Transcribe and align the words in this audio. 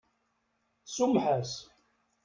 Tsumeḥ-as. 0.85 1.51